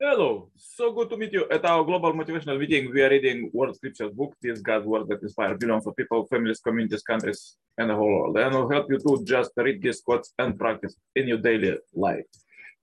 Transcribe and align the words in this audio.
Hello, 0.00 0.50
so 0.56 0.90
good 0.90 1.08
to 1.08 1.16
meet 1.16 1.32
you 1.32 1.46
at 1.52 1.64
our 1.64 1.84
global 1.84 2.12
motivational 2.12 2.58
meeting. 2.58 2.92
We 2.92 3.00
are 3.00 3.10
reading 3.10 3.48
World 3.52 3.76
Scriptures 3.76 4.10
book, 4.12 4.34
this 4.42 4.60
God's 4.60 4.86
word 4.86 5.06
that 5.06 5.22
inspires 5.22 5.56
billions 5.56 5.86
of 5.86 5.94
people, 5.94 6.26
families, 6.26 6.58
communities, 6.58 7.04
countries, 7.04 7.56
and 7.78 7.90
the 7.90 7.94
whole 7.94 8.08
world. 8.08 8.36
And 8.36 8.52
will 8.56 8.68
help 8.68 8.90
you 8.90 8.98
to 8.98 9.22
just 9.24 9.52
read 9.56 9.80
these 9.80 10.00
quotes 10.00 10.34
and 10.36 10.58
practice 10.58 10.96
in 11.14 11.28
your 11.28 11.38
daily 11.38 11.78
life. 11.94 12.24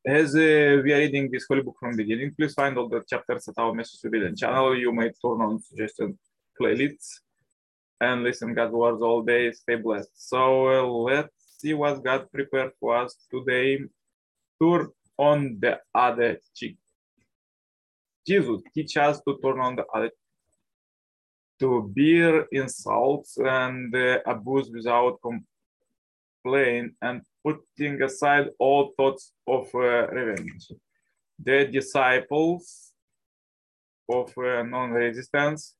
As 0.07 0.33
uh, 0.35 0.79
we 0.83 0.93
are 0.93 0.99
reading 0.99 1.29
this 1.29 1.45
holy 1.49 1.63
book 1.63 1.75
from 1.81 1.97
the 1.97 2.03
beginning, 2.03 2.33
please 2.33 2.53
find 2.53 2.77
all 2.77 2.87
the 2.87 3.03
chapters 3.09 3.45
at 3.49 3.55
our 3.57 3.73
Message 3.73 3.99
Obedient 4.05 4.37
channel. 4.37 4.73
You 4.73 4.93
may 4.93 5.09
turn 5.09 5.41
on 5.41 5.59
suggested 5.59 6.17
playlists 6.59 7.19
and 7.99 8.23
listen 8.23 8.53
God's 8.53 8.71
words 8.71 9.01
all 9.01 9.21
day. 9.21 9.51
Stay 9.51 9.75
blessed. 9.75 10.11
So 10.13 10.69
uh, 10.69 10.87
let's 10.87 11.57
see 11.59 11.73
what 11.73 12.01
God 12.05 12.31
prepared 12.31 12.71
for 12.79 12.95
us 12.95 13.17
today. 13.29 13.81
Turn 14.61 14.87
on 15.17 15.57
the 15.59 15.77
other 15.93 16.39
cheek. 16.55 16.77
Jesus 18.27 18.61
teach 18.73 18.97
us 18.97 19.19
to 19.21 19.37
turn 19.43 19.59
on 19.59 19.75
the 19.75 19.85
other, 19.93 20.11
to 21.59 21.91
bear 21.95 22.45
insults 22.51 23.37
and 23.37 23.95
uh, 23.95 24.19
abuse 24.25 24.69
without 24.71 25.19
complaint 25.21 26.93
and 27.01 27.21
putting 27.43 28.01
aside 28.01 28.49
all 28.59 28.93
thoughts 28.95 29.33
of 29.47 29.67
uh, 29.73 30.07
revenge. 30.07 30.71
The 31.43 31.65
disciples 31.65 32.91
of 34.07 34.31
uh, 34.37 34.63
non-resistance, 34.63 35.75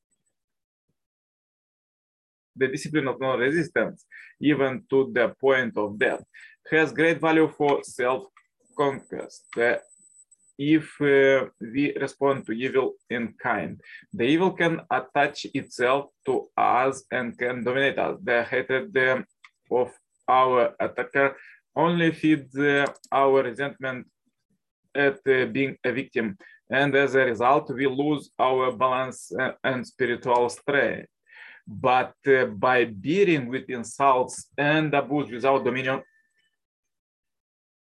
the 2.55 2.67
discipline 2.67 3.07
of 3.07 3.19
non-resistance, 3.19 4.05
even 4.39 4.83
to 4.89 5.11
the 5.13 5.35
point 5.39 5.77
of 5.77 5.99
death, 5.99 6.23
has 6.71 6.91
great 6.91 7.19
value 7.21 7.47
for 7.47 7.83
self-conquest. 7.83 9.45
The 9.55 9.81
if 10.57 10.99
uh, 11.01 11.45
we 11.59 11.93
respond 11.99 12.45
to 12.45 12.51
evil 12.51 12.93
in 13.09 13.33
kind. 13.41 13.79
The 14.13 14.25
evil 14.25 14.51
can 14.51 14.81
attach 14.91 15.45
itself 15.53 16.09
to 16.25 16.49
us 16.57 17.03
and 17.11 17.37
can 17.37 17.63
dominate 17.63 17.97
us. 17.97 18.17
The 18.23 18.43
hatred 18.43 18.95
uh, 18.97 19.21
of 19.71 19.91
our 20.27 20.73
attacker 20.79 21.35
only 21.75 22.11
feeds 22.11 22.55
uh, 22.57 22.85
our 23.11 23.43
resentment 23.43 24.07
at 24.95 25.19
uh, 25.27 25.45
being 25.45 25.77
a 25.83 25.91
victim. 25.91 26.37
And 26.69 26.95
as 26.95 27.15
a 27.15 27.25
result, 27.25 27.73
we 27.73 27.87
lose 27.87 28.29
our 28.39 28.71
balance 28.71 29.31
uh, 29.37 29.51
and 29.63 29.85
spiritual 29.85 30.49
strength. 30.49 31.09
But 31.67 32.13
uh, 32.27 32.45
by 32.45 32.85
bearing 32.85 33.47
with 33.47 33.69
insults 33.69 34.47
and 34.57 34.93
abuse 34.93 35.29
without 35.31 35.63
dominion, 35.63 36.01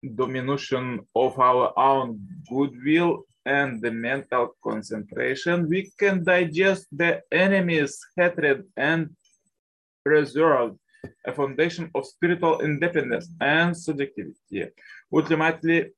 diminution 0.03 1.01
of 1.15 1.39
our 1.39 1.73
own 1.79 2.21
goodwill 2.49 3.25
and 3.45 3.81
the 3.81 3.91
mental 3.91 4.55
concentration, 4.63 5.69
we 5.69 5.91
can 5.99 6.25
digest 6.25 6.87
the 6.93 7.23
enemy's 7.33 7.99
hatred 8.17 8.65
and 8.77 9.11
preserve 10.05 10.77
a 11.27 11.33
foundation 11.33 11.91
of 11.95 12.07
spiritual 12.07 12.61
independence 12.61 13.29
and 13.41 13.77
subjectivity. 13.77 14.67
Ultimately, 15.13 15.91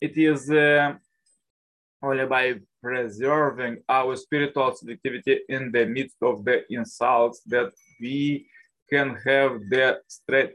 it 0.00 0.16
is 0.16 0.50
uh, 0.50 0.94
only 2.02 2.26
by 2.26 2.54
preserving 2.82 3.78
our 3.88 4.16
spiritual 4.16 4.74
subjectivity 4.74 5.40
in 5.48 5.72
the 5.72 5.86
midst 5.86 6.16
of 6.22 6.44
the 6.44 6.64
insults 6.70 7.40
that 7.46 7.72
we 8.00 8.46
can 8.90 9.16
have 9.24 9.60
the 9.70 9.98
strength 10.06 10.54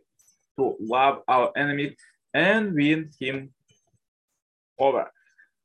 to 0.57 0.75
love 0.79 1.22
our 1.27 1.52
enemy 1.55 1.95
and 2.34 2.74
win 2.74 3.10
him 3.20 3.54
over. 4.80 5.12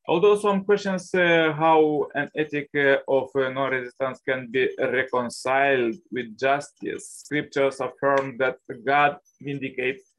Although 0.09 0.39
some 0.39 0.65
questions 0.65 1.13
uh, 1.15 1.53
how 1.53 2.07
an 2.15 2.31
ethic 2.37 2.69
uh, 2.77 2.99
of 3.09 3.29
uh, 3.35 3.49
non-resistance 3.49 4.21
can 4.29 4.49
be 4.53 4.69
reconciled 4.79 5.97
with 6.13 6.39
justice, 6.39 7.23
scriptures 7.25 7.81
affirm 7.81 8.37
that 8.39 8.59
God 8.85 9.17
vindicates 9.41 10.13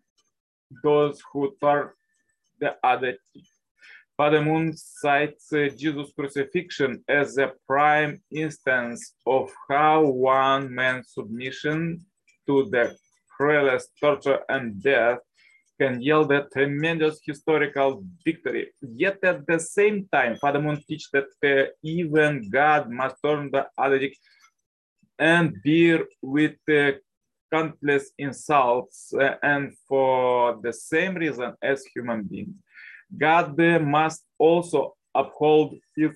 those 0.84 1.22
who 1.32 1.56
turn 1.62 1.92
the 2.60 2.76
other 2.84 3.14
cheek. 3.32 3.48
Father 4.18 4.42
Moon 4.42 4.76
cites 4.76 5.54
uh, 5.54 5.70
Jesus' 5.78 6.12
crucifixion 6.18 7.04
as 7.08 7.38
a 7.38 7.54
prime 7.66 8.20
instance 8.36 9.14
of 9.26 9.52
how 9.70 10.04
one 10.04 10.74
man's 10.74 11.14
submission 11.14 12.04
to 12.46 12.68
the 12.72 12.98
cruelest 13.38 13.92
torture 14.02 14.40
and 14.50 14.82
death 14.84 15.20
can 15.80 16.02
yield 16.02 16.32
a 16.32 16.48
tremendous 16.54 17.20
historical 17.24 18.04
victory. 18.26 18.72
Yet 18.82 19.20
at 19.24 19.46
the 19.48 19.60
same 19.60 20.08
time, 20.12 20.36
Father 20.38 20.62
Moon 20.62 20.82
teaches 20.88 21.10
that 21.14 21.30
uh, 21.44 21.70
even 21.84 22.50
God 22.50 22.90
must 22.90 23.16
turn 23.24 23.50
the 23.52 23.68
other 23.78 24.00
cheek 24.00 24.18
and 25.20 25.56
bear 25.64 26.06
with 26.22 26.58
uh, 26.70 26.92
countless 27.52 28.12
insults, 28.18 29.14
uh, 29.14 29.36
and 29.42 29.74
for 29.88 30.60
the 30.62 30.74
same 30.74 31.16
reason 31.16 31.54
as 31.62 31.86
human 31.94 32.24
beings. 32.24 32.56
God 33.18 33.60
uh, 33.60 33.80
must 33.80 34.24
also 34.38 34.96
uphold 35.16 35.76
his 35.96 36.12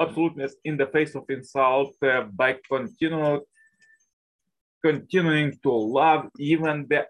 absoluteness 0.00 0.54
in 0.64 0.76
the 0.76 0.86
face 0.86 1.14
of 1.14 1.24
insult 1.28 1.94
uh, 2.02 2.22
by 2.32 2.56
continual, 2.70 3.40
continuing 4.82 5.58
to 5.62 5.72
love 5.72 6.28
even 6.38 6.86
the 6.88 7.06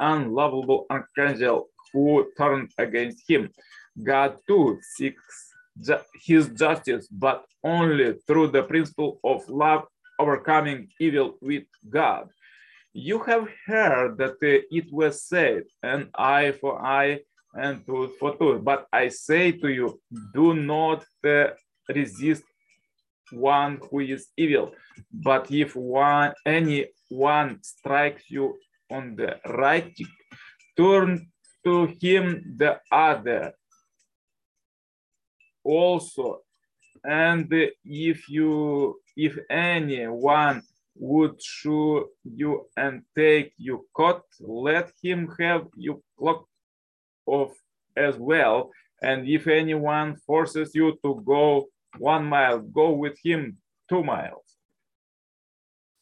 unlovable 0.00 0.86
archangel 0.90 1.68
who 1.92 2.26
turned 2.36 2.70
against 2.78 3.22
him. 3.28 3.50
God 4.02 4.38
too 4.46 4.78
seeks 4.96 5.54
ju 5.80 5.96
his 6.26 6.48
justice, 6.48 7.06
but 7.08 7.44
only 7.64 8.14
through 8.26 8.48
the 8.48 8.62
principle 8.62 9.20
of 9.24 9.48
love 9.48 9.84
overcoming 10.18 10.88
evil 10.98 11.36
with 11.40 11.64
God. 11.88 12.28
You 12.92 13.20
have 13.20 13.48
heard 13.66 14.18
that 14.18 14.36
uh, 14.42 14.62
it 14.70 14.92
was 14.92 15.22
said, 15.22 15.62
an 15.82 16.10
eye 16.14 16.52
for 16.60 16.84
eye 16.84 17.20
and 17.54 17.84
tooth 17.86 18.12
for 18.18 18.36
tooth. 18.36 18.64
But 18.64 18.86
I 18.92 19.08
say 19.08 19.52
to 19.52 19.68
you, 19.68 20.00
do 20.34 20.54
not 20.54 21.04
uh, 21.24 21.48
resist 21.88 22.42
one 23.32 23.80
who 23.90 24.00
is 24.00 24.28
evil. 24.36 24.72
But 25.12 25.50
if 25.50 25.76
one 25.76 26.32
any 26.44 26.86
one 27.08 27.58
strikes 27.62 28.30
you 28.30 28.56
on 28.90 29.16
the 29.16 29.38
right 29.46 29.96
turn 30.76 31.28
to 31.64 31.86
him 32.00 32.56
the 32.56 32.80
other 32.90 33.52
also. 35.64 36.40
And 37.04 37.48
if 37.84 38.28
you, 38.28 39.00
if 39.16 39.38
anyone 39.48 40.62
would 40.96 41.40
show 41.42 42.08
you 42.24 42.66
and 42.76 43.02
take 43.16 43.52
you 43.56 43.86
coat, 43.94 44.22
let 44.40 44.92
him 45.02 45.34
have 45.38 45.66
you 45.76 46.02
cloak 46.18 46.46
off 47.26 47.52
as 47.96 48.16
well. 48.16 48.70
And 49.02 49.26
if 49.26 49.46
anyone 49.46 50.16
forces 50.26 50.74
you 50.74 50.98
to 51.02 51.22
go 51.24 51.68
one 51.98 52.26
mile, 52.26 52.58
go 52.58 52.90
with 52.90 53.18
him 53.24 53.56
two 53.88 54.04
miles. 54.04 54.49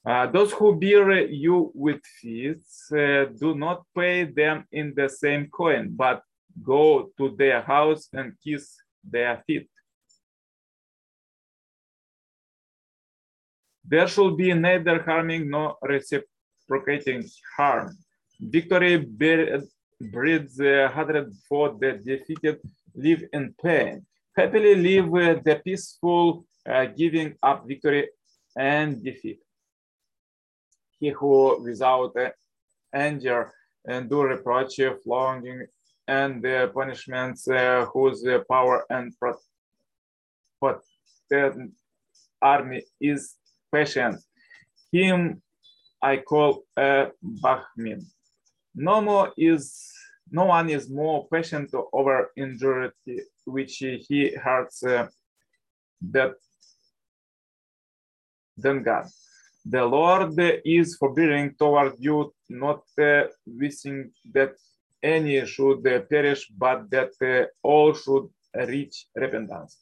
Uh, 0.08 0.26
those 0.26 0.52
who 0.52 0.74
bear 0.74 1.26
you 1.26 1.70
with 1.74 2.00
feasts, 2.18 2.90
uh, 2.92 3.26
do 3.38 3.54
not 3.54 3.82
pay 3.94 4.24
them 4.24 4.64
in 4.72 4.94
the 4.96 5.06
same 5.06 5.46
coin, 5.48 5.90
but 5.94 6.22
go 6.62 7.10
to 7.18 7.36
their 7.36 7.60
house 7.60 8.08
and 8.14 8.32
kiss 8.42 8.74
their 9.04 9.42
feet. 9.46 9.68
There 13.84 14.08
should 14.08 14.38
be 14.38 14.54
neither 14.54 15.02
harming 15.02 15.50
nor 15.50 15.76
reciprocating 15.82 17.28
harm. 17.54 17.94
Victory 18.40 18.96
breeds 20.00 20.58
a 20.58 20.88
hundred 20.88 21.34
for 21.46 21.76
the 21.78 22.00
defeated 22.02 22.60
live 22.94 23.24
in 23.34 23.54
pain. 23.62 24.06
Happily 24.34 24.74
live 24.74 25.44
the 25.44 25.60
peaceful 25.62 26.46
uh, 26.66 26.86
giving 26.86 27.34
up 27.42 27.66
victory 27.68 28.08
and 28.56 29.04
defeat 29.04 29.40
he 31.00 31.10
who 31.10 31.62
without 31.62 32.14
anger 32.92 33.52
endure 33.88 34.28
reproach, 34.28 34.80
flogging, 35.02 35.66
and 36.06 36.42
the 36.42 36.70
punishments 36.74 37.48
uh, 37.48 37.86
whose 37.92 38.24
power 38.50 38.84
and 38.90 39.12
potent 40.60 41.72
army 42.40 42.82
is 43.00 43.34
patient. 43.72 44.16
Him 44.92 45.42
I 46.00 46.18
call 46.18 46.64
a 46.76 47.08
Brahmin. 47.22 48.06
No 48.74 49.00
more 49.00 49.32
is 49.36 49.92
no 50.30 50.44
one 50.44 50.68
is 50.70 50.88
more 50.90 51.26
patient 51.28 51.70
over 51.92 52.30
injury 52.36 52.90
which 53.44 53.76
he 53.78 54.36
hurts 54.36 54.84
uh, 54.84 55.08
that 56.12 56.34
than 58.56 58.82
God 58.82 59.08
the 59.68 59.84
Lord 59.84 60.34
is 60.64 60.96
forbearing 60.96 61.54
toward 61.58 61.92
you, 61.98 62.32
not 62.48 62.82
uh, 62.98 63.24
wishing 63.46 64.10
that 64.32 64.54
any 65.02 65.44
should 65.44 65.84
perish, 66.08 66.48
but 66.56 66.90
that 66.90 67.12
uh, 67.20 67.46
all 67.62 67.92
should 67.92 68.28
reach 68.54 69.06
repentance. 69.14 69.76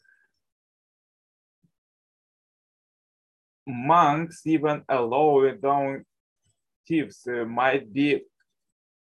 Monks 3.67 4.47
even 4.47 4.83
allow 4.89 5.49
down 5.63 6.05
thieves 6.87 7.27
uh, 7.29 7.45
might 7.45 7.93
be 7.93 8.23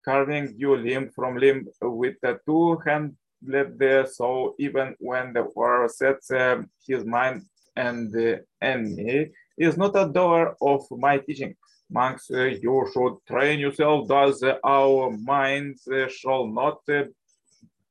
carving 0.03 0.53
you 0.55 0.75
limb 0.75 1.09
from 1.15 1.37
limb 1.37 1.67
with 1.81 2.15
a 2.23 2.37
two-handed 2.45 4.07
so 4.11 4.55
even 4.59 4.95
when 4.99 5.33
the 5.33 5.43
war 5.55 5.87
sets 5.87 6.31
uh, 6.31 6.61
his 6.87 7.03
mind 7.05 7.43
and 7.75 8.11
the 8.11 8.43
enemy 8.61 9.31
is 9.57 9.77
not 9.77 9.95
a 9.95 10.11
door 10.11 10.55
of 10.61 10.85
my 10.91 11.17
teaching. 11.17 11.55
Monks, 11.89 12.31
uh, 12.31 12.45
you 12.45 12.89
should 12.91 13.15
train 13.27 13.59
yourself, 13.59 14.07
thus 14.07 14.41
our 14.63 15.11
minds 15.11 15.87
uh, 15.87 16.07
shall 16.07 16.47
not 16.47 16.79
uh, 16.89 17.03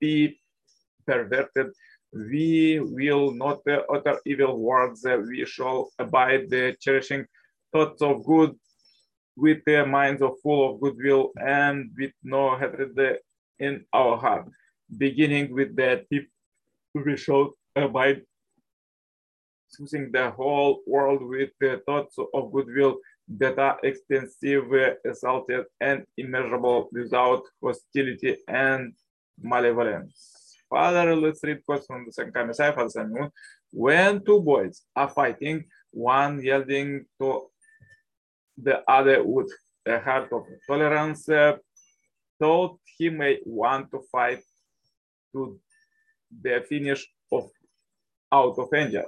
be 0.00 0.40
perverted. 1.06 1.68
We 2.12 2.80
will 2.80 3.32
not 3.32 3.60
utter 3.66 4.18
evil 4.26 4.58
words. 4.58 5.04
we 5.04 5.44
shall 5.44 5.90
abide 5.98 6.50
cherishing 6.80 7.26
thoughts 7.72 8.02
of 8.02 8.24
good 8.24 8.54
with 9.36 9.58
the 9.66 9.84
minds 9.84 10.22
full 10.42 10.74
of 10.74 10.80
goodwill 10.80 11.32
and 11.36 11.90
with 11.98 12.12
no 12.22 12.56
hatred 12.56 13.18
in 13.58 13.84
our 13.92 14.16
heart. 14.16 14.46
Beginning 14.96 15.52
with 15.52 15.74
the 15.74 16.04
tip, 16.10 16.26
we 16.94 17.16
shall 17.16 17.52
abide 17.74 18.22
choosing 19.76 20.10
the 20.12 20.30
whole 20.30 20.80
world 20.86 21.22
with 21.22 21.50
the 21.60 21.80
thoughts 21.86 22.16
of 22.18 22.52
goodwill 22.52 22.98
that 23.28 23.58
are 23.58 23.78
extensive, 23.82 24.64
exalted, 25.04 25.64
and 25.80 26.04
immeasurable 26.16 26.88
without 26.92 27.42
hostility 27.62 28.36
and 28.48 28.92
malevolence. 29.40 30.56
Father, 30.68 31.14
let's 31.16 31.42
read 31.42 31.64
quotes 31.64 31.86
from 31.86 32.04
the 32.06 32.12
second 32.12 32.46
Messiah, 32.46 32.72
Father 32.72 32.88
Samuel. 32.88 33.32
When 33.70 34.24
two 34.24 34.40
boys 34.40 34.82
are 34.94 35.08
fighting, 35.08 35.64
one 35.90 36.42
yielding 36.42 37.06
to 37.20 37.46
the 38.56 38.82
other 38.88 39.22
with 39.24 39.50
a 39.86 39.98
heart 39.98 40.32
of 40.32 40.44
tolerance, 40.66 41.28
uh, 41.28 41.56
thought 42.38 42.78
he 42.96 43.08
may 43.10 43.38
want 43.44 43.90
to 43.90 44.00
fight 44.10 44.42
to 45.32 45.58
the 46.42 46.64
finish 46.68 47.06
of 47.32 47.50
out 48.32 48.58
of 48.58 48.68
anger. 48.74 49.04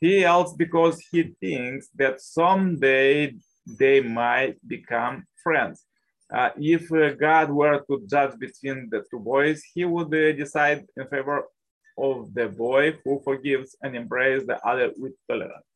He 0.00 0.20
yells 0.20 0.54
because 0.54 1.00
he 1.10 1.34
thinks 1.40 1.88
that 1.96 2.20
someday 2.20 3.34
they 3.78 4.00
might 4.00 4.56
become 4.66 5.24
friends. 5.42 5.84
Uh, 6.32 6.50
if 6.56 6.90
uh, 6.92 7.10
God 7.14 7.50
were 7.50 7.80
to 7.88 8.06
judge 8.08 8.38
between 8.38 8.88
the 8.90 9.04
two 9.10 9.18
boys, 9.18 9.62
he 9.74 9.84
would 9.84 10.14
uh, 10.14 10.32
decide 10.32 10.86
in 10.96 11.06
favor 11.08 11.44
of 11.98 12.32
the 12.34 12.48
boy 12.48 12.96
who 13.04 13.20
forgives 13.24 13.76
and 13.82 13.96
embraces 13.96 14.46
the 14.46 14.64
other 14.64 14.92
with 14.96 15.12
tolerance. 15.28 15.66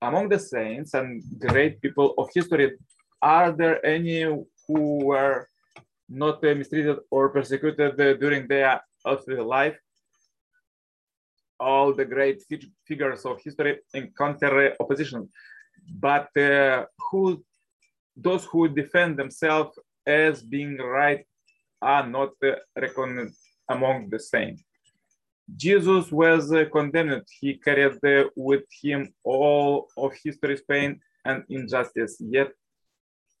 Among 0.00 0.28
the 0.28 0.38
saints 0.38 0.94
and 0.94 1.22
great 1.38 1.80
people 1.80 2.14
of 2.18 2.28
history, 2.34 2.72
are 3.20 3.52
there 3.52 3.84
any 3.84 4.22
who 4.22 5.04
were 5.04 5.46
not 6.08 6.44
uh, 6.44 6.54
mistreated 6.54 6.98
or 7.10 7.28
persecuted 7.28 8.00
uh, 8.00 8.14
during 8.14 8.46
their 8.48 8.80
earthly 9.06 9.36
life? 9.36 9.76
All 11.60 11.94
the 11.94 12.04
great 12.04 12.42
figures 12.86 13.24
of 13.24 13.40
history 13.42 13.78
encounter 13.94 14.74
opposition 14.80 15.28
but 15.88 16.34
uh, 16.36 16.84
who 17.10 17.42
those 18.16 18.44
who 18.44 18.68
defend 18.68 19.16
themselves 19.16 19.78
as 20.06 20.42
being 20.42 20.76
right 20.78 21.24
are 21.82 22.06
not 22.06 22.30
uh, 22.44 22.52
reckoned 22.76 23.32
among 23.68 24.08
the 24.08 24.18
same. 24.18 24.56
Jesus 25.56 26.10
was 26.10 26.52
uh, 26.52 26.64
condemned. 26.72 27.24
He 27.40 27.54
carried 27.54 27.98
with 28.36 28.64
him 28.82 29.12
all 29.24 29.88
of 29.96 30.12
history's 30.22 30.62
pain 30.62 31.00
and 31.24 31.44
injustice, 31.50 32.16
yet 32.20 32.52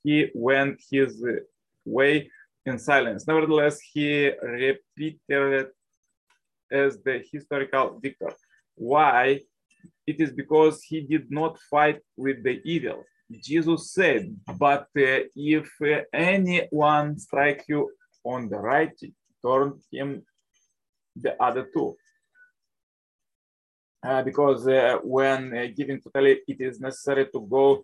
he 0.02 0.30
went 0.34 0.80
his 0.90 1.24
way 1.84 2.30
in 2.66 2.78
silence. 2.78 3.26
Nevertheless, 3.26 3.80
he 3.80 4.32
repeated 4.42 5.68
as 6.70 6.98
the 7.02 7.22
historical 7.32 7.98
victor. 8.00 8.32
Why? 8.74 9.40
it 10.06 10.20
is 10.20 10.32
because 10.32 10.82
he 10.82 11.00
did 11.00 11.30
not 11.30 11.58
fight 11.70 12.00
with 12.16 12.42
the 12.42 12.60
evil. 12.64 13.04
Jesus 13.42 13.92
said, 13.92 14.36
but 14.58 14.88
uh, 14.98 15.24
if 15.34 15.68
uh, 15.82 16.00
anyone 16.12 17.18
strike 17.18 17.64
you 17.68 17.90
on 18.22 18.48
the 18.48 18.58
right, 18.58 18.96
turn 19.44 19.80
him 19.90 20.22
the 21.16 21.42
other 21.42 21.68
two. 21.72 21.96
Uh, 24.06 24.22
because 24.22 24.68
uh, 24.68 24.98
when 25.02 25.56
uh, 25.56 25.66
giving 25.74 26.00
totally, 26.00 26.40
it 26.46 26.60
is 26.60 26.80
necessary 26.80 27.26
to 27.32 27.40
go 27.40 27.82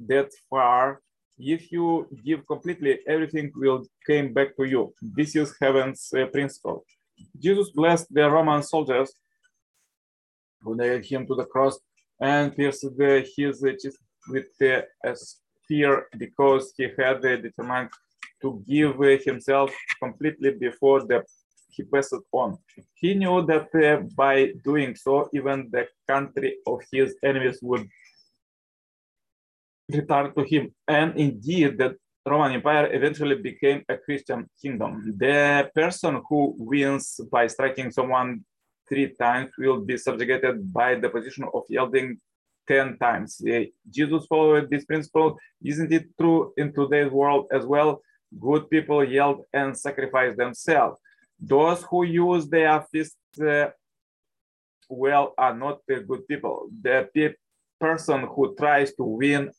that 0.00 0.30
far. 0.50 1.00
If 1.38 1.70
you 1.70 2.08
give 2.24 2.46
completely, 2.46 2.98
everything 3.06 3.52
will 3.54 3.84
come 4.04 4.32
back 4.32 4.56
to 4.56 4.64
you. 4.64 4.92
This 5.00 5.36
is 5.36 5.54
heaven's 5.60 6.12
uh, 6.12 6.26
principle. 6.26 6.84
Jesus 7.38 7.70
blessed 7.70 8.12
the 8.12 8.30
Roman 8.30 8.62
soldiers 8.62 9.12
who 10.60 10.76
nailed 10.76 11.04
him 11.04 11.26
to 11.26 11.34
the 11.34 11.44
cross 11.44 11.78
and 12.20 12.54
pierced 12.54 12.86
his 13.36 13.64
chest 13.82 13.98
with 14.28 14.46
a 14.62 14.84
spear 15.14 16.06
because 16.16 16.72
he 16.76 16.88
had 16.96 17.22
determined 17.22 17.90
to 18.40 18.62
give 18.66 18.96
himself 19.24 19.70
completely 20.00 20.50
before 20.52 21.00
the 21.04 21.24
he 21.72 21.82
passed 21.84 22.14
on. 22.32 22.58
He 22.94 23.14
knew 23.14 23.44
that 23.46 23.74
uh, 23.74 24.02
by 24.14 24.52
doing 24.62 24.94
so, 24.94 25.28
even 25.32 25.68
the 25.70 25.88
country 26.06 26.58
of 26.66 26.80
his 26.92 27.14
enemies 27.24 27.58
would 27.62 27.88
return 29.88 30.34
to 30.34 30.42
him. 30.44 30.74
And 30.86 31.16
indeed, 31.16 31.78
the 31.78 31.96
Roman 32.24 32.52
Empire 32.52 32.88
eventually 32.92 33.34
became 33.34 33.82
a 33.88 33.96
Christian 33.96 34.48
kingdom. 34.60 35.14
The 35.18 35.70
person 35.74 36.22
who 36.28 36.54
wins 36.56 37.20
by 37.30 37.48
striking 37.48 37.90
someone 37.90 38.44
three 38.88 39.14
times 39.14 39.50
will 39.58 39.80
be 39.80 39.96
subjugated 39.96 40.72
by 40.72 40.94
the 40.94 41.08
position 41.08 41.44
of 41.52 41.64
yielding 41.68 42.18
10 42.68 42.96
times. 42.98 43.42
Jesus 43.90 44.26
followed 44.26 44.70
this 44.70 44.84
principle. 44.84 45.36
Isn't 45.64 45.92
it 45.92 46.06
true 46.18 46.52
in 46.56 46.72
today's 46.72 47.10
world 47.10 47.46
as 47.52 47.66
well? 47.66 48.00
Good 48.38 48.70
people 48.70 49.04
yield 49.04 49.42
and 49.52 49.76
sacrifice 49.76 50.36
themselves. 50.36 50.98
Those 51.40 51.82
who 51.90 52.04
use 52.04 52.48
their 52.48 52.86
fists 52.92 53.16
uh, 53.40 53.70
well 54.88 55.34
are 55.36 55.54
not 55.54 55.80
good 55.86 56.28
people. 56.28 56.68
The 56.80 57.08
pe 57.12 57.34
person 57.80 58.28
who 58.32 58.54
tries 58.54 58.94
to 58.94 59.02
win 59.02 59.50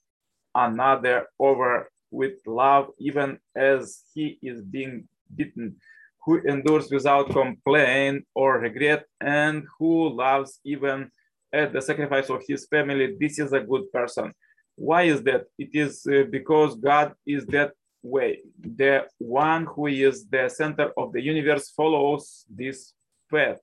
another 0.55 1.27
over 1.37 1.89
with 2.13 2.35
love, 2.45 2.85
even 2.99 3.39
as 3.55 4.03
he 4.13 4.37
is 4.41 4.61
being 4.61 5.07
beaten, 5.35 5.75
who 6.23 6.39
endures 6.47 6.89
without 6.91 7.31
complaint 7.31 8.25
or 8.35 8.59
regret, 8.59 9.05
and 9.19 9.65
who 9.77 10.09
loves 10.09 10.59
even 10.63 11.09
at 11.51 11.73
the 11.73 11.81
sacrifice 11.81 12.29
of 12.29 12.41
his 12.47 12.65
family. 12.67 13.15
This 13.19 13.39
is 13.39 13.51
a 13.51 13.59
good 13.59 13.91
person. 13.91 14.33
Why 14.75 15.03
is 15.03 15.21
that? 15.23 15.43
It 15.57 15.71
is 15.73 16.05
uh, 16.07 16.23
because 16.29 16.75
God 16.75 17.13
is 17.25 17.45
that 17.47 17.71
way. 18.01 18.39
The 18.59 19.05
one 19.17 19.65
who 19.65 19.87
is 19.87 20.25
the 20.27 20.49
center 20.49 20.91
of 20.97 21.13
the 21.13 21.21
universe 21.21 21.69
follows 21.69 22.45
this 22.49 22.93
path. 23.31 23.59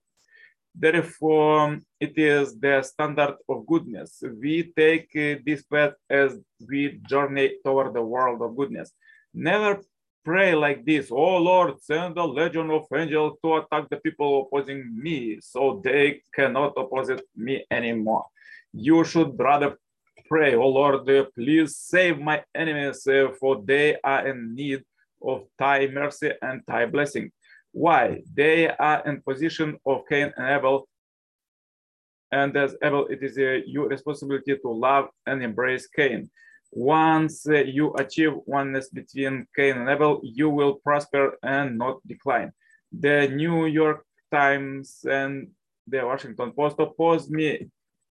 Therefore, 0.75 1.79
it 1.99 2.17
is 2.17 2.59
the 2.59 2.83
standard 2.83 3.37
of 3.49 3.67
goodness. 3.67 4.23
We 4.41 4.73
take 4.77 5.11
uh, 5.17 5.41
this 5.45 5.63
path 5.65 5.95
as 6.09 6.39
we 6.69 7.01
journey 7.09 7.57
toward 7.65 7.95
the 7.95 8.03
world 8.03 8.41
of 8.43 8.57
goodness. 8.57 8.93
Never 9.35 9.81
pray 10.25 10.55
like 10.55 10.85
this, 10.85 11.11
Oh 11.11 11.39
Lord, 11.39 11.83
send 11.83 12.17
a 12.19 12.25
legion 12.25 12.71
of 12.71 12.87
angels 12.95 13.39
to 13.43 13.57
attack 13.57 13.89
the 13.89 13.97
people 13.97 14.43
opposing 14.43 14.97
me 14.97 15.39
so 15.41 15.81
they 15.83 16.23
cannot 16.35 16.75
oppose 16.77 17.11
me 17.37 17.65
anymore. 17.71 18.27
You 18.73 19.05
should 19.05 19.39
rather 19.39 19.77
pray, 20.29 20.55
Oh 20.55 20.69
Lord, 20.69 21.07
please 21.35 21.77
save 21.77 22.19
my 22.21 22.43
enemies, 22.55 23.07
uh, 23.07 23.29
for 23.39 23.63
they 23.65 23.97
are 24.05 24.29
in 24.29 24.55
need 24.55 24.83
of 25.23 25.47
thy 25.59 25.87
mercy 25.89 26.33
and 26.41 26.63
thy 26.67 26.87
blessing. 26.87 27.31
Why? 27.73 28.23
They 28.35 28.69
are 28.69 29.03
in 29.07 29.23
position 29.23 29.79
of 29.87 30.03
Cain 30.09 30.33
and 30.37 30.49
Abel. 30.49 30.89
And 32.33 32.57
as 32.57 32.77
Abel, 32.83 33.07
it 33.07 33.23
is 33.23 33.39
uh, 33.39 33.61
your 33.67 33.89
responsibility 33.89 34.57
to 34.57 34.71
love 34.71 35.09
and 35.27 35.43
embrace 35.43 35.87
Cain. 35.87 36.31
Once 36.73 37.49
uh, 37.49 37.57
you 37.57 37.93
achieve 37.95 38.33
oneness 38.47 38.89
between 38.91 39.47
Cain 39.57 39.79
and 39.79 39.89
Abel, 39.89 40.21
you 40.23 40.49
will 40.49 40.75
prosper 40.75 41.37
and 41.43 41.77
not 41.77 41.97
decline. 42.07 42.53
The 42.93 43.29
New 43.29 43.67
York 43.67 44.05
Times 44.31 45.05
and 45.09 45.49
the 45.87 46.07
Washington 46.07 46.53
Post 46.53 46.77
oppose 46.79 47.29
me 47.29 47.69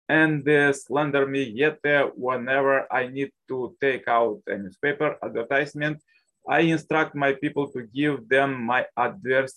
and 0.09 0.47
uh, 0.47 0.73
slander 0.73 1.25
me, 1.25 1.43
yet 1.43 1.79
uh, 1.85 2.09
whenever 2.15 2.91
I 2.93 3.07
need 3.07 3.31
to 3.47 3.75
take 3.81 4.07
out 4.07 4.41
a 4.47 4.57
newspaper 4.57 5.17
advertisement, 5.23 6.01
I 6.47 6.61
instruct 6.61 7.15
my 7.15 7.33
people 7.33 7.71
to 7.71 7.83
give 7.83 8.27
them 8.27 8.63
my 8.63 8.85
advertising 8.97 9.55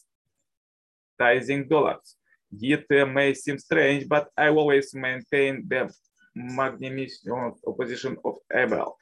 dollars. 1.68 2.16
It 2.60 2.86
may 2.90 3.34
seem 3.34 3.58
strange, 3.58 4.08
but 4.08 4.28
I 4.36 4.48
always 4.48 4.94
maintain 4.94 5.66
the 5.66 5.92
magnanimous 6.34 7.26
opposition 7.66 8.16
of 8.24 8.36
Abel. 8.52 8.96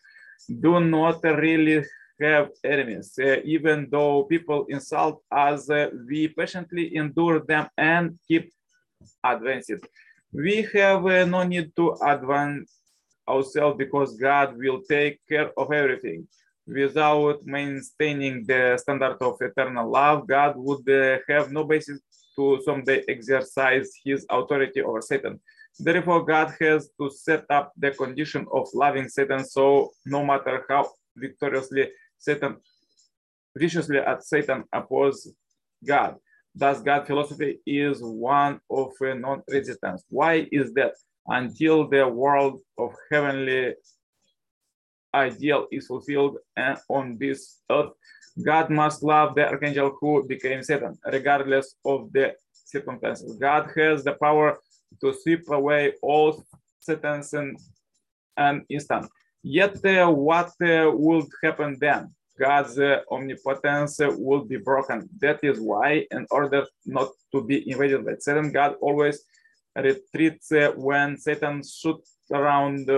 Do 0.49 0.81
not 0.81 1.23
really 1.23 1.85
have 2.21 2.50
enemies. 2.62 3.12
Uh, 3.19 3.37
even 3.45 3.88
though 3.91 4.25
people 4.25 4.67
insult 4.69 5.23
us, 5.31 5.69
uh, 5.69 5.91
we 6.09 6.29
patiently 6.29 6.97
endure 6.97 7.41
them 7.41 7.69
and 7.76 8.19
keep 8.26 8.53
advancing. 9.25 9.81
We 10.33 10.62
have 10.75 11.07
uh, 11.07 11.25
no 11.25 11.43
need 11.43 11.75
to 11.76 11.97
advance 12.03 12.79
ourselves 13.29 13.76
because 13.79 14.17
God 14.17 14.57
will 14.57 14.83
take 14.88 15.21
care 15.29 15.50
of 15.59 15.73
everything. 15.73 16.26
Without 16.66 17.44
maintaining 17.44 18.47
the 18.47 18.78
standard 18.78 19.18
of 19.21 19.37
eternal 19.40 19.90
love, 19.90 20.26
God 20.26 20.54
would 20.56 20.88
uh, 20.88 21.18
have 21.28 21.52
no 21.52 21.64
basis 21.64 22.00
to 22.37 22.61
someday 22.64 23.02
exercise 23.09 23.90
his 24.04 24.26
authority 24.30 24.83
over 24.83 25.02
Satan. 25.02 25.40
Therefore, 25.78 26.25
God 26.25 26.54
has 26.61 26.88
to 27.00 27.11
set 27.11 27.44
up 27.50 27.73
the 27.76 27.90
condition 27.90 28.47
of 28.52 28.68
loving 28.73 29.09
Satan 29.09 29.44
so 29.44 29.90
no 30.06 30.25
matter 30.25 30.64
how 30.68 30.90
victoriously 31.16 31.90
Satan 32.18 32.56
viciously 33.56 33.99
at 33.99 34.25
Satan 34.25 34.64
oppose 34.73 35.33
God. 35.85 36.16
Thus, 36.54 36.80
God 36.80 37.06
philosophy 37.06 37.61
is 37.66 37.99
one 38.00 38.61
of 38.71 38.92
non-resistance. 39.00 40.04
Why 40.09 40.49
is 40.52 40.73
that? 40.75 40.94
Until 41.26 41.88
the 41.88 42.06
world 42.06 42.61
of 42.78 42.92
heavenly 43.11 43.75
ideal 45.14 45.66
is 45.71 45.87
fulfilled 45.87 46.38
on 46.88 47.16
this 47.18 47.61
earth, 47.71 47.92
God 48.42 48.71
must 48.71 49.02
love 49.02 49.35
the 49.35 49.49
archangel 49.49 49.97
who 50.00 50.26
became 50.26 50.62
Satan, 50.62 50.99
regardless 51.06 51.76
of 51.85 52.12
the 52.12 52.35
circumstances. 52.64 53.37
God 53.37 53.71
has 53.76 54.02
the 54.04 54.14
power 54.14 54.59
to 55.00 55.14
sweep 55.23 55.49
away 55.49 55.92
all 56.02 56.44
Satan's 56.80 57.33
and 57.33 57.56
an 58.37 58.66
instant. 58.68 59.06
Yet 59.42 59.85
uh, 59.85 60.11
what 60.11 60.50
uh, 60.61 60.90
would 60.92 61.26
happen 61.42 61.76
then? 61.80 62.14
God's 62.38 62.78
uh, 62.78 63.00
omnipotence 63.11 64.00
will 64.00 64.44
be 64.44 64.56
broken. 64.56 65.09
That 65.21 65.38
is 65.44 65.61
why, 65.61 66.06
in 66.11 66.26
order 66.30 66.66
not 66.85 67.11
to 67.33 67.44
be 67.44 67.71
invaded 67.71 68.04
by 68.04 68.16
Satan, 68.18 68.50
God 68.50 68.75
always 68.80 69.23
retreats 69.76 70.50
uh, 70.50 70.73
when 70.76 71.16
Satan 71.18 71.62
shoots 71.62 72.16
around 72.33 72.90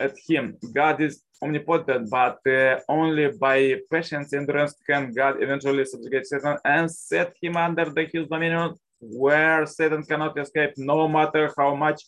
at 0.00 0.14
him. 0.26 0.56
God 0.72 1.00
is 1.00 1.22
omnipotent, 1.42 2.10
but 2.10 2.38
uh, 2.46 2.80
only 2.88 3.30
by 3.32 3.80
patience 3.90 4.32
and 4.32 4.42
endurance 4.42 4.74
can 4.88 5.12
God 5.12 5.42
eventually 5.42 5.84
subjugate 5.84 6.26
Satan 6.26 6.56
and 6.64 6.90
set 6.90 7.34
him 7.40 7.56
under 7.56 7.86
the, 7.90 8.08
his 8.12 8.26
dominion, 8.28 8.74
where 9.00 9.66
Satan 9.66 10.02
cannot 10.02 10.38
escape, 10.38 10.72
no 10.76 11.08
matter 11.08 11.52
how 11.56 11.74
much 11.74 12.02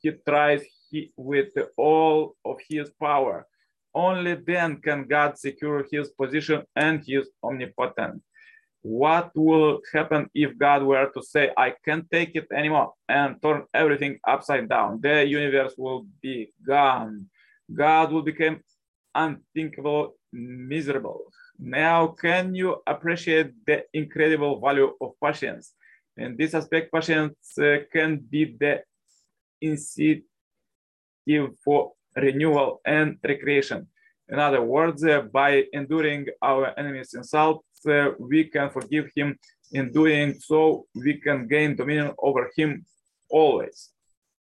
he 0.00 0.12
tries 0.28 0.62
he, 0.90 1.12
with 1.16 1.52
all 1.76 2.36
of 2.44 2.58
his 2.68 2.90
power. 3.00 3.46
Only 3.94 4.34
then 4.34 4.80
can 4.80 5.06
God 5.06 5.38
secure 5.38 5.86
his 5.90 6.10
position 6.10 6.64
and 6.74 7.02
his 7.06 7.28
omnipotence. 7.42 8.22
What 8.84 9.30
will 9.34 9.80
happen 9.94 10.28
if 10.34 10.58
God 10.58 10.82
were 10.82 11.10
to 11.14 11.22
say, 11.22 11.50
I 11.56 11.72
can't 11.82 12.04
take 12.10 12.36
it 12.36 12.48
anymore 12.52 12.92
and 13.08 13.40
turn 13.40 13.64
everything 13.72 14.18
upside 14.28 14.68
down? 14.68 15.00
The 15.00 15.24
universe 15.24 15.72
will 15.78 16.06
be 16.20 16.52
gone. 16.66 17.30
God 17.72 18.12
will 18.12 18.20
become 18.20 18.60
unthinkable, 19.14 20.16
miserable. 20.34 21.32
Now, 21.58 22.08
can 22.08 22.54
you 22.54 22.82
appreciate 22.86 23.52
the 23.66 23.84
incredible 23.94 24.60
value 24.60 24.92
of 25.00 25.12
patience? 25.18 25.72
In 26.18 26.36
this 26.36 26.52
aspect, 26.52 26.92
patience 26.92 27.56
uh, 27.58 27.78
can 27.90 28.18
be 28.18 28.54
the 28.60 28.82
incentive 29.62 30.24
for 31.64 31.92
renewal 32.14 32.82
and 32.84 33.16
recreation. 33.24 33.88
In 34.28 34.38
other 34.38 34.62
words, 34.62 35.04
uh, 35.04 35.22
by 35.22 35.64
enduring 35.72 36.26
our 36.42 36.78
enemy's 36.78 37.14
insults, 37.14 37.64
uh, 37.73 37.73
Uh, 37.86 38.12
we 38.18 38.44
can 38.44 38.70
forgive 38.70 39.10
him. 39.14 39.38
In 39.72 39.90
doing 39.90 40.34
so, 40.38 40.86
we 40.94 41.14
can 41.14 41.48
gain 41.48 41.74
dominion 41.74 42.12
over 42.18 42.50
him 42.56 42.84
always. 43.28 43.90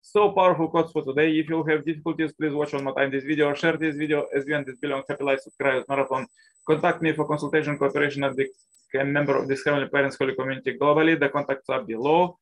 So 0.02 0.32
powerful 0.32 0.68
quotes 0.68 0.92
for 0.92 1.02
today. 1.02 1.30
If 1.38 1.48
you 1.48 1.62
have 1.64 1.84
difficulties, 1.84 2.32
please 2.32 2.52
watch 2.52 2.72
one 2.74 2.84
more 2.84 2.94
time 2.94 3.10
this 3.10 3.24
video, 3.24 3.48
or 3.48 3.56
share 3.56 3.76
this 3.78 3.96
video 3.96 4.26
as 4.36 4.44
you 4.46 4.54
and 4.54 4.66
this 4.66 4.76
belong 4.76 5.02
happy 5.08 5.24
life 5.24 5.40
subscribe 5.40 5.84
marathon. 5.88 6.26
Contact 6.66 7.00
me 7.00 7.12
for 7.12 7.26
consultation, 7.26 7.78
cooperation, 7.78 8.24
and 8.24 8.38
a 8.38 9.04
member 9.04 9.36
of 9.36 9.48
this 9.48 9.64
Heavenly 9.64 9.88
Parents 9.88 10.16
Holy 10.16 10.34
Community 10.34 10.76
globally. 10.78 11.18
The 11.18 11.28
contacts 11.28 11.68
are 11.68 11.82
below. 11.82 12.38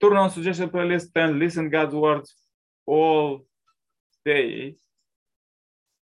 Turn 0.00 0.16
on 0.16 0.30
suggestion 0.30 0.70
playlist 0.70 1.10
and 1.16 1.38
listen 1.38 1.68
God's 1.68 1.94
words 1.94 2.34
all 2.86 3.40
day. 4.24 4.76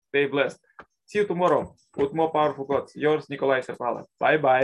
Stay 0.08 0.26
blessed. 0.26 0.58
See 1.10 1.18
you 1.18 1.26
tomorrow 1.26 1.74
with 1.96 2.14
more 2.14 2.30
powerful 2.30 2.64
quotes. 2.64 2.94
Yours, 2.94 3.28
Nikolai 3.28 3.62
Serpala. 3.62 4.04
Bye 4.20 4.36
bye. 4.36 4.58